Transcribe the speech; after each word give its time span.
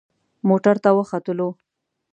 موټر 0.47 0.75
ته 0.83 0.89
وختلو. 0.97 1.49